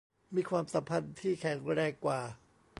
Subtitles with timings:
[0.35, 2.19] มีความสัมพันธ์ที่แข็งแรงกว่า